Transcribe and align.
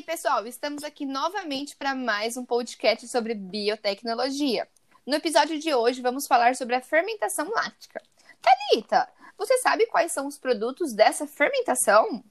aí, 0.00 0.02
pessoal, 0.02 0.46
estamos 0.46 0.82
aqui 0.82 1.04
novamente 1.04 1.76
para 1.76 1.94
mais 1.94 2.34
um 2.34 2.44
podcast 2.44 3.06
sobre 3.06 3.34
biotecnologia. 3.34 4.66
No 5.06 5.14
episódio 5.14 5.58
de 5.58 5.74
hoje, 5.74 6.00
vamos 6.00 6.26
falar 6.26 6.56
sobre 6.56 6.74
a 6.74 6.80
fermentação 6.80 7.50
láctica. 7.50 8.00
Thalita, 8.40 9.06
você 9.36 9.58
sabe 9.58 9.86
quais 9.88 10.10
são 10.10 10.26
os 10.26 10.38
produtos 10.38 10.94
dessa 10.94 11.26
fermentação? 11.26 12.24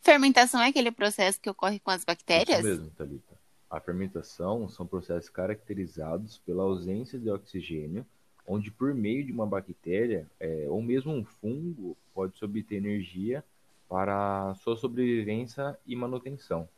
Fermentação 0.00 0.60
é 0.60 0.68
aquele 0.68 0.90
processo 0.90 1.40
que 1.40 1.48
ocorre 1.48 1.78
com 1.78 1.92
as 1.92 2.04
bactérias? 2.04 2.58
Isso 2.58 2.68
mesmo, 2.68 2.90
Thalita. 2.90 3.38
A 3.70 3.78
fermentação 3.78 4.68
são 4.68 4.84
processos 4.84 5.30
caracterizados 5.30 6.38
pela 6.38 6.64
ausência 6.64 7.16
de 7.16 7.30
oxigênio, 7.30 8.04
onde 8.44 8.72
por 8.72 8.92
meio 8.92 9.24
de 9.24 9.30
uma 9.30 9.46
bactéria 9.46 10.28
é, 10.40 10.66
ou 10.68 10.82
mesmo 10.82 11.12
um 11.12 11.24
fungo 11.24 11.96
pode-se 12.12 12.44
obter 12.44 12.74
energia 12.74 13.44
para 13.88 14.54
sua 14.62 14.76
sobrevivência 14.76 15.78
e 15.86 15.96
manutenção. 15.96 16.68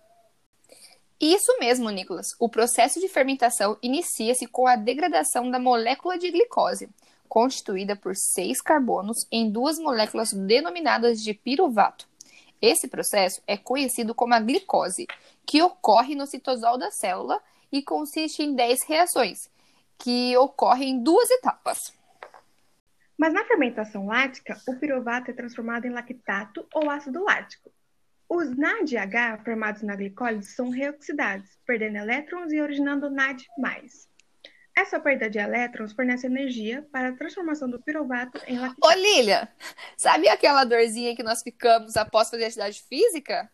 Isso 1.20 1.58
mesmo, 1.58 1.90
Nicolas. 1.90 2.28
O 2.38 2.48
processo 2.48 2.98
de 2.98 3.08
fermentação 3.08 3.76
inicia-se 3.82 4.46
com 4.46 4.66
a 4.66 4.76
degradação 4.76 5.50
da 5.50 5.58
molécula 5.58 6.16
de 6.16 6.30
glicose, 6.30 6.88
constituída 7.28 7.94
por 7.94 8.14
seis 8.16 8.60
carbonos 8.62 9.26
em 9.30 9.50
duas 9.50 9.78
moléculas 9.78 10.32
denominadas 10.32 11.20
de 11.20 11.34
piruvato. 11.34 12.08
Esse 12.62 12.88
processo 12.88 13.42
é 13.46 13.56
conhecido 13.56 14.14
como 14.14 14.34
a 14.34 14.40
glicose, 14.40 15.06
que 15.46 15.62
ocorre 15.62 16.14
no 16.14 16.26
citosol 16.26 16.78
da 16.78 16.90
célula 16.90 17.40
e 17.70 17.82
consiste 17.82 18.42
em 18.42 18.54
10 18.54 18.84
reações, 18.86 19.50
que 19.98 20.36
ocorrem 20.36 20.90
em 20.90 21.02
duas 21.02 21.30
etapas. 21.30 21.92
Mas 23.20 23.34
na 23.34 23.44
fermentação 23.44 24.06
lática, 24.06 24.56
o 24.66 24.76
piruvato 24.76 25.30
é 25.30 25.34
transformado 25.34 25.84
em 25.84 25.90
lactato 25.90 26.66
ou 26.72 26.88
ácido 26.88 27.22
lático. 27.22 27.70
Os 28.26 28.56
NADH 28.56 29.44
formados 29.44 29.82
na 29.82 29.94
glicólise 29.94 30.52
são 30.52 30.70
reoxidados, 30.70 31.50
perdendo 31.66 31.98
elétrons 31.98 32.50
e 32.50 32.62
originando 32.62 33.10
NAD+. 33.10 33.44
Essa 34.74 34.98
perda 34.98 35.28
de 35.28 35.38
elétrons 35.38 35.92
fornece 35.92 36.28
energia 36.28 36.88
para 36.90 37.08
a 37.08 37.12
transformação 37.12 37.68
do 37.68 37.78
piruvato 37.82 38.40
em 38.46 38.58
lactato. 38.58 38.80
Ô, 38.82 38.90
Lilia, 38.92 39.50
sabe 39.98 40.26
aquela 40.26 40.64
dorzinha 40.64 41.14
que 41.14 41.22
nós 41.22 41.42
ficamos 41.42 41.98
após 41.98 42.30
fazer 42.30 42.46
atividade 42.46 42.82
física? 42.88 43.50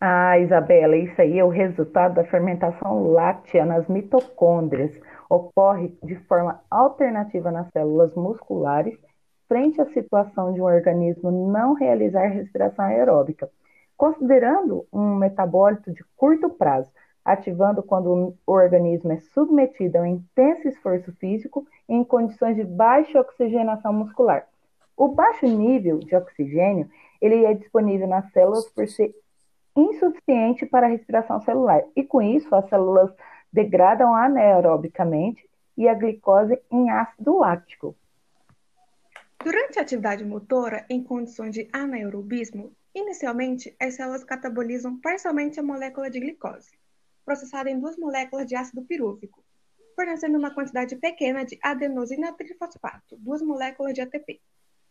Ah, 0.00 0.38
Isabela, 0.38 0.96
isso 0.96 1.20
aí 1.20 1.40
é 1.40 1.44
o 1.44 1.48
resultado 1.48 2.14
da 2.14 2.24
fermentação 2.24 3.10
láctea 3.10 3.66
nas 3.66 3.88
mitocôndrias 3.88 4.92
ocorre 5.30 5.96
de 6.02 6.16
forma 6.26 6.60
alternativa 6.68 7.52
nas 7.52 7.70
células 7.70 8.14
musculares 8.16 8.98
frente 9.46 9.80
à 9.80 9.86
situação 9.86 10.52
de 10.52 10.60
um 10.60 10.64
organismo 10.64 11.30
não 11.50 11.72
realizar 11.72 12.26
respiração 12.26 12.84
aeróbica, 12.84 13.48
considerando 13.96 14.86
um 14.92 15.14
metabólito 15.14 15.92
de 15.92 16.04
curto 16.16 16.50
prazo, 16.50 16.90
ativando 17.24 17.82
quando 17.82 18.34
o 18.46 18.52
organismo 18.52 19.12
é 19.12 19.18
submetido 19.18 19.98
a 19.98 20.02
um 20.02 20.06
intenso 20.06 20.68
esforço 20.68 21.12
físico 21.12 21.66
em 21.88 22.02
condições 22.02 22.56
de 22.56 22.64
baixa 22.64 23.20
oxigenação 23.20 23.92
muscular. 23.92 24.46
O 24.96 25.08
baixo 25.08 25.46
nível 25.46 25.98
de 25.98 26.14
oxigênio 26.14 26.88
ele 27.20 27.44
é 27.44 27.54
disponível 27.54 28.06
nas 28.06 28.30
células 28.32 28.68
por 28.70 28.88
ser 28.88 29.14
insuficiente 29.76 30.66
para 30.66 30.86
a 30.86 30.90
respiração 30.90 31.40
celular, 31.40 31.82
e 31.94 32.02
com 32.02 32.20
isso 32.20 32.52
as 32.54 32.68
células 32.68 33.12
degradam 33.52 34.14
anaerobicamente 34.14 35.48
e 35.76 35.88
a 35.88 35.94
glicose 35.94 36.60
em 36.70 36.90
ácido 36.90 37.38
láctico. 37.38 37.96
Durante 39.42 39.78
a 39.78 39.82
atividade 39.82 40.24
motora, 40.24 40.84
em 40.90 41.02
condições 41.02 41.54
de 41.54 41.68
anaerobismo, 41.72 42.72
inicialmente 42.94 43.74
as 43.80 43.94
células 43.94 44.22
catabolizam 44.22 45.00
parcialmente 45.00 45.58
a 45.58 45.62
molécula 45.62 46.10
de 46.10 46.20
glicose, 46.20 46.70
processada 47.24 47.70
em 47.70 47.80
duas 47.80 47.96
moléculas 47.96 48.46
de 48.46 48.54
ácido 48.54 48.82
pirúvico, 48.82 49.42
fornecendo 49.96 50.38
uma 50.38 50.54
quantidade 50.54 50.96
pequena 50.96 51.44
de 51.44 51.58
adenosina 51.62 52.32
trifosfato, 52.32 53.16
duas 53.18 53.40
moléculas 53.40 53.94
de 53.94 54.02
ATP, 54.02 54.40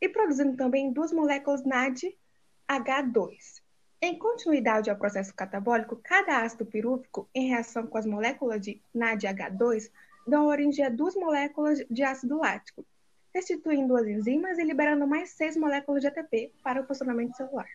e 0.02 0.10
produzindo 0.10 0.56
também 0.56 0.92
duas 0.92 1.12
moléculas 1.12 1.64
NAD-H2, 1.64 3.62
em 4.02 4.18
continuidade 4.18 4.90
ao 4.90 4.98
processo 4.98 5.34
catabólico, 5.34 6.00
cada 6.02 6.42
ácido 6.42 6.66
pirúvico, 6.66 7.30
em 7.36 7.50
reação 7.50 7.86
com 7.86 7.98
as 7.98 8.06
moléculas 8.06 8.62
de 8.62 8.82
NADH2, 8.96 9.92
dão 10.26 10.48
origem 10.48 10.86
a 10.86 10.90
duas 10.90 11.16
moléculas 11.16 11.80
de 11.90 12.04
ácido 12.04 12.38
lático, 12.38 12.86
restituindo 13.34 13.96
as 13.98 14.08
enzimas 14.08 14.58
e 14.58 14.64
liberando 14.64 15.06
mais 15.06 15.32
seis 15.32 15.58
moléculas 15.58 16.02
de 16.02 16.08
ATP 16.08 16.54
para 16.64 16.82
o 16.82 16.86
funcionamento 16.86 17.36
celular. 17.36 17.68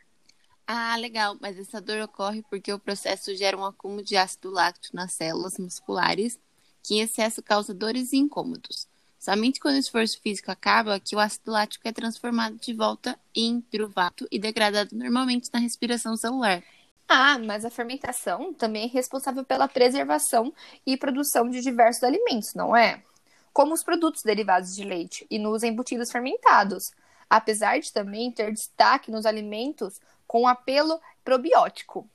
Ah, 0.66 0.96
legal, 0.96 1.36
mas 1.40 1.58
essa 1.58 1.80
dor 1.80 2.00
ocorre 2.00 2.42
porque 2.48 2.72
o 2.72 2.78
processo 2.78 3.34
gera 3.34 3.56
um 3.56 3.64
acúmulo 3.64 4.02
de 4.02 4.16
ácido 4.16 4.50
láctico 4.50 4.96
nas 4.96 5.12
células 5.12 5.58
musculares, 5.58 6.40
que 6.82 6.94
em 6.94 7.00
excesso 7.00 7.42
causa 7.42 7.74
dores 7.74 8.14
e 8.14 8.16
incômodos. 8.16 8.88
Somente 9.24 9.58
quando 9.58 9.76
o 9.76 9.78
esforço 9.78 10.20
físico 10.20 10.50
acaba 10.50 11.00
que 11.00 11.16
o 11.16 11.18
ácido 11.18 11.50
lático 11.50 11.88
é 11.88 11.92
transformado 11.92 12.56
de 12.56 12.74
volta 12.74 13.18
em 13.34 13.58
piruvato 13.58 14.28
e 14.30 14.38
degradado 14.38 14.94
normalmente 14.94 15.48
na 15.50 15.58
respiração 15.58 16.14
celular. 16.14 16.62
Ah, 17.08 17.38
mas 17.38 17.64
a 17.64 17.70
fermentação 17.70 18.52
também 18.52 18.84
é 18.84 18.86
responsável 18.86 19.42
pela 19.42 19.66
preservação 19.66 20.52
e 20.84 20.94
produção 20.94 21.48
de 21.48 21.62
diversos 21.62 22.04
alimentos, 22.04 22.52
não 22.52 22.76
é? 22.76 23.02
Como 23.50 23.72
os 23.72 23.82
produtos 23.82 24.22
derivados 24.22 24.76
de 24.76 24.84
leite 24.84 25.26
e 25.30 25.38
nos 25.38 25.62
embutidos 25.62 26.12
fermentados, 26.12 26.90
apesar 27.30 27.80
de 27.80 27.90
também 27.94 28.30
ter 28.30 28.52
destaque 28.52 29.10
nos 29.10 29.24
alimentos 29.24 30.02
com 30.26 30.46
apelo 30.46 31.00
probiótico. 31.24 32.06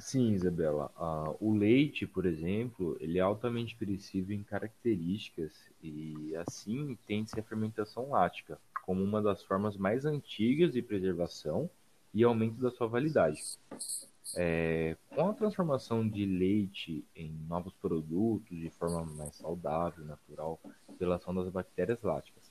Sim, 0.00 0.32
Isabela. 0.32 0.90
Uh, 0.98 1.36
o 1.46 1.54
leite, 1.54 2.06
por 2.06 2.24
exemplo, 2.24 2.96
ele 3.00 3.18
é 3.18 3.20
altamente 3.20 3.76
perecível 3.76 4.34
em 4.34 4.42
características 4.42 5.52
e 5.82 6.34
assim 6.36 6.98
tem-se 7.06 7.38
a 7.38 7.42
fermentação 7.42 8.08
lática 8.08 8.58
como 8.86 9.04
uma 9.04 9.20
das 9.20 9.42
formas 9.42 9.76
mais 9.76 10.06
antigas 10.06 10.72
de 10.72 10.80
preservação 10.80 11.68
e 12.14 12.24
aumento 12.24 12.60
da 12.60 12.70
sua 12.70 12.86
validade. 12.86 13.42
É, 14.34 14.96
com 15.10 15.28
a 15.28 15.34
transformação 15.34 16.08
de 16.08 16.24
leite 16.24 17.04
em 17.14 17.32
novos 17.46 17.74
produtos 17.74 18.56
de 18.56 18.70
forma 18.70 19.04
mais 19.04 19.36
saudável, 19.36 20.04
natural, 20.04 20.58
pela 20.98 21.16
ação 21.16 21.34
das 21.34 21.48
bactérias 21.50 22.00
láticas. 22.02 22.50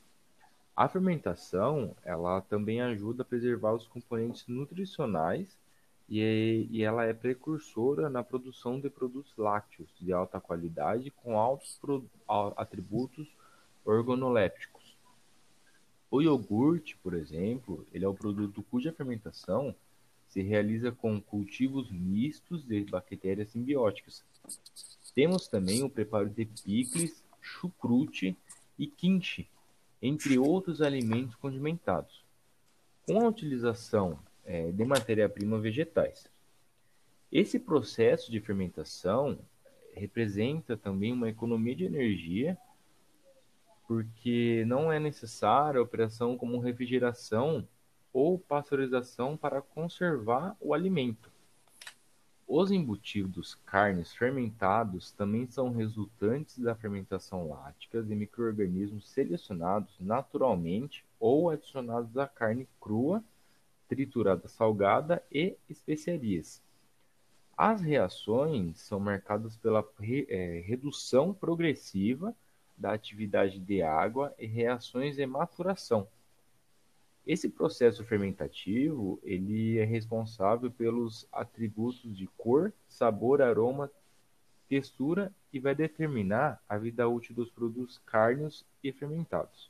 A 0.75 0.87
fermentação, 0.87 1.95
ela 2.05 2.41
também 2.41 2.79
ajuda 2.79 3.23
a 3.23 3.25
preservar 3.25 3.73
os 3.73 3.87
componentes 3.87 4.45
nutricionais 4.47 5.57
e, 6.09 6.67
e 6.71 6.83
ela 6.83 7.05
é 7.05 7.13
precursora 7.13 8.09
na 8.09 8.23
produção 8.23 8.79
de 8.79 8.89
produtos 8.89 9.31
lácteos 9.37 9.87
de 9.99 10.11
alta 10.11 10.41
qualidade 10.41 11.11
com 11.11 11.37
altos 11.37 11.77
pro, 11.79 12.03
atributos 12.57 13.27
organolépticos. 13.85 14.97
O 16.09 16.21
iogurte, 16.21 16.97
por 16.97 17.13
exemplo, 17.13 17.85
ele 17.93 18.03
é 18.03 18.07
o 18.07 18.15
produto 18.15 18.63
cuja 18.63 18.91
fermentação 18.91 19.75
se 20.27 20.41
realiza 20.41 20.91
com 20.91 21.21
cultivos 21.21 21.91
mistos 21.91 22.63
de 22.63 22.83
bactérias 22.85 23.49
simbióticas. 23.49 24.23
Temos 25.13 25.47
também 25.47 25.83
o 25.83 25.89
preparo 25.89 26.29
de 26.29 26.45
picles, 26.45 27.23
chucrute 27.39 28.35
e 28.77 28.87
kimchi, 28.87 29.47
entre 30.01 30.39
outros 30.39 30.81
alimentos 30.81 31.35
condimentados. 31.35 32.23
Com 33.05 33.21
a 33.21 33.27
utilização 33.27 34.19
é, 34.49 34.71
de 34.71 34.83
matéria-prima 34.83 35.59
vegetais. 35.59 36.27
Esse 37.31 37.59
processo 37.59 38.31
de 38.31 38.41
fermentação 38.41 39.37
representa 39.93 40.75
também 40.75 41.13
uma 41.13 41.29
economia 41.29 41.75
de 41.75 41.85
energia, 41.85 42.57
porque 43.87 44.63
não 44.65 44.91
é 44.91 44.99
necessária 44.99 45.79
a 45.79 45.83
operação 45.83 46.35
como 46.35 46.57
refrigeração 46.57 47.67
ou 48.11 48.39
pasteurização 48.39 49.37
para 49.37 49.61
conservar 49.61 50.57
o 50.59 50.73
alimento. 50.73 51.31
Os 52.47 52.71
embutidos 52.71 53.53
carnes 53.67 54.11
fermentados 54.11 55.11
também 55.11 55.45
são 55.45 55.71
resultantes 55.71 56.57
da 56.57 56.73
fermentação 56.73 57.47
lática 57.47 58.01
de 58.01 58.15
microrganismos 58.15 59.07
selecionados 59.11 59.95
naturalmente 59.99 61.05
ou 61.19 61.51
adicionados 61.51 62.17
à 62.17 62.27
carne 62.27 62.67
crua 62.81 63.23
triturada 63.89 64.47
salgada 64.47 65.21
e 65.31 65.57
especiarias. 65.67 66.61
As 67.57 67.81
reações 67.81 68.79
são 68.79 68.99
marcadas 68.99 69.57
pela 69.57 69.85
re, 69.99 70.25
é, 70.29 70.61
redução 70.61 71.33
progressiva 71.33 72.33
da 72.77 72.93
atividade 72.93 73.59
de 73.59 73.81
água 73.81 74.33
e 74.39 74.45
reações 74.45 75.17
de 75.17 75.25
maturação. 75.25 76.07
Esse 77.27 77.49
processo 77.49 78.03
fermentativo 78.05 79.19
ele 79.23 79.77
é 79.77 79.83
responsável 79.83 80.71
pelos 80.71 81.27
atributos 81.31 82.15
de 82.15 82.27
cor, 82.37 82.71
sabor, 82.87 83.41
aroma, 83.41 83.91
textura 84.69 85.33
e 85.51 85.59
vai 85.59 85.75
determinar 85.75 86.63
a 86.69 86.77
vida 86.77 87.07
útil 87.09 87.35
dos 87.35 87.49
produtos 87.49 87.99
carnes 88.05 88.63
e 88.83 88.91
fermentados. 88.91 89.69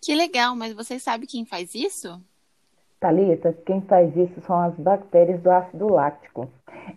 Que 0.00 0.14
legal, 0.14 0.54
mas 0.54 0.72
você 0.72 0.98
sabe 0.98 1.26
quem 1.26 1.44
faz 1.44 1.74
isso? 1.74 2.20
Thalita, 3.00 3.52
quem 3.64 3.80
faz 3.82 4.16
isso 4.16 4.40
são 4.40 4.58
as 4.58 4.74
bactérias 4.74 5.40
do 5.40 5.50
ácido 5.50 5.88
láctico. 5.88 6.50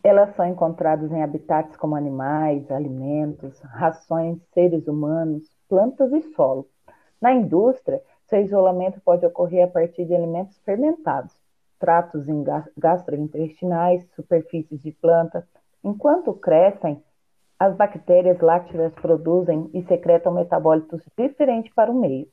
Elas 0.04 0.36
são 0.36 0.48
encontradas 0.48 1.12
em 1.12 1.22
habitats 1.22 1.76
como 1.78 1.96
animais, 1.96 2.70
alimentos, 2.72 3.60
rações, 3.62 4.40
seres 4.54 4.88
humanos, 4.88 5.44
plantas 5.70 6.12
e 6.12 6.22
solo. 6.34 6.68
Na 7.22 7.32
indústria, 7.32 8.02
seu 8.26 8.42
isolamento 8.42 9.00
pode 9.02 9.26
ocorrer 9.26 9.66
a 9.66 9.68
partir 9.68 10.06
de 10.06 10.16
alimentos 10.16 10.58
fermentados, 10.60 11.36
tratos 11.80 12.26
gastrointestinais, 12.78 14.08
superfícies 14.16 14.82
de 14.82 14.92
planta. 14.92 15.48
Enquanto 15.84 16.34
crescem, 16.34 17.04
as 17.60 17.76
bactérias 17.76 18.40
lácteas 18.40 18.94
produzem 18.94 19.70
e 19.74 19.84
secretam 19.84 20.34
metabólitos 20.34 21.02
diferentes 21.16 21.72
para 21.74 21.92
o 21.92 22.00
meio. 22.00 22.28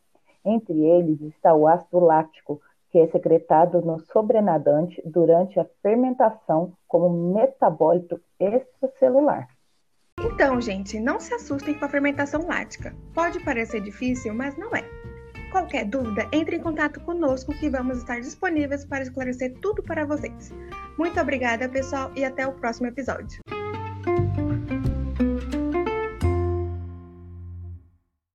Entre 0.45 0.85
eles 0.85 1.21
está 1.21 1.55
o 1.55 1.67
ácido 1.67 2.01
láctico, 2.01 2.61
que 2.91 2.99
é 2.99 3.07
secretado 3.09 3.81
no 3.83 3.99
sobrenadante 4.01 5.03
durante 5.05 5.61
a 5.61 5.67
fermentação 5.83 6.73
como 6.87 7.35
metabólito 7.35 8.21
extracelular. 8.41 9.49
Então, 10.21 10.61
gente, 10.61 10.99
não 10.99 11.21
se 11.21 11.33
assustem 11.35 11.75
com 11.75 11.85
a 11.85 11.89
fermentação 11.89 12.47
lática. 12.47 12.95
Pode 13.15 13.39
parecer 13.45 13.81
difícil, 13.81 14.35
mas 14.35 14.57
não 14.57 14.75
é. 14.75 14.85
Qualquer 15.53 15.85
dúvida, 15.85 16.29
entre 16.33 16.57
em 16.57 16.61
contato 16.61 17.01
conosco 17.01 17.53
que 17.53 17.71
vamos 17.71 17.99
estar 17.99 18.21
disponíveis 18.21 18.85
para 18.85 19.03
esclarecer 19.03 19.55
tudo 19.61 19.83
para 19.83 20.05
vocês. 20.05 20.53
Muito 20.99 21.19
obrigada, 21.21 21.69
pessoal, 21.69 22.11
e 22.17 22.25
até 22.25 22.47
o 22.47 22.53
próximo 22.53 22.89
episódio. 22.89 23.41